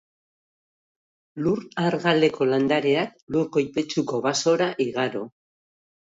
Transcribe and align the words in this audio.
Lur 1.47 1.59
argaleko 1.89 2.47
landareak 2.51 3.13
lur 3.35 3.45
koipetsuko 3.57 4.23
basora 4.27 4.71
igaro. 4.87 5.23